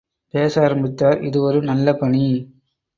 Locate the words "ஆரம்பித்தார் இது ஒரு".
0.61-1.61